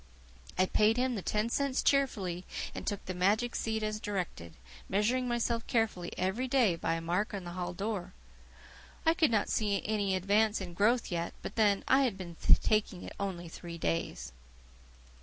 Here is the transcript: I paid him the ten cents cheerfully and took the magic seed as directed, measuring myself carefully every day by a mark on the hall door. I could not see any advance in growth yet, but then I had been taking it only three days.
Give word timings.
I 0.57 0.65
paid 0.65 0.97
him 0.97 1.13
the 1.13 1.21
ten 1.21 1.47
cents 1.51 1.83
cheerfully 1.83 2.43
and 2.73 2.87
took 2.87 3.05
the 3.05 3.13
magic 3.13 3.55
seed 3.55 3.83
as 3.83 3.99
directed, 3.99 4.55
measuring 4.89 5.27
myself 5.27 5.67
carefully 5.67 6.11
every 6.17 6.47
day 6.47 6.75
by 6.75 6.95
a 6.95 7.01
mark 7.01 7.35
on 7.35 7.43
the 7.43 7.51
hall 7.51 7.71
door. 7.71 8.11
I 9.05 9.13
could 9.13 9.29
not 9.29 9.47
see 9.47 9.79
any 9.85 10.15
advance 10.15 10.59
in 10.59 10.73
growth 10.73 11.11
yet, 11.11 11.35
but 11.43 11.53
then 11.55 11.83
I 11.87 12.01
had 12.01 12.17
been 12.17 12.35
taking 12.63 13.03
it 13.03 13.13
only 13.19 13.47
three 13.47 13.77
days. 13.77 14.33